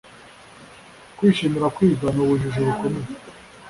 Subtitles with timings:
[1.17, 3.09] kwishimira kwiga ni ubujiji bukomeye